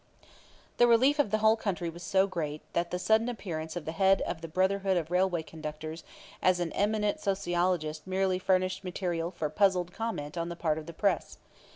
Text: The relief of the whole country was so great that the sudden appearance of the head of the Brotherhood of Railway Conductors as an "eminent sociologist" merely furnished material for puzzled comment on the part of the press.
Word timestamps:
The 0.77 0.87
relief 0.87 1.19
of 1.19 1.29
the 1.29 1.37
whole 1.45 1.55
country 1.55 1.87
was 1.87 2.01
so 2.01 2.25
great 2.25 2.63
that 2.73 2.89
the 2.89 2.97
sudden 2.97 3.29
appearance 3.29 3.75
of 3.75 3.85
the 3.85 3.91
head 3.91 4.21
of 4.21 4.41
the 4.41 4.47
Brotherhood 4.47 4.97
of 4.97 5.11
Railway 5.11 5.43
Conductors 5.43 6.03
as 6.41 6.59
an 6.59 6.71
"eminent 6.73 7.19
sociologist" 7.19 8.07
merely 8.07 8.39
furnished 8.39 8.83
material 8.83 9.29
for 9.29 9.47
puzzled 9.47 9.93
comment 9.93 10.39
on 10.39 10.49
the 10.49 10.55
part 10.55 10.79
of 10.79 10.87
the 10.87 10.93
press. 10.93 11.37